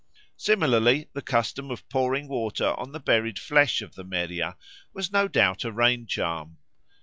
Similarly 0.37 1.09
the 1.13 1.21
custom 1.21 1.69
of 1.69 1.87
pouring 1.87 2.27
water 2.27 2.73
on 2.73 2.91
the 2.91 2.99
buried 2.99 3.37
flesh 3.37 3.83
of 3.83 3.93
the 3.93 4.03
Meriah 4.03 4.55
was 4.95 5.11
no 5.13 5.27
doubt 5.27 5.63
a 5.63 5.71
rain 5.71 6.07
charm. 6.07 6.57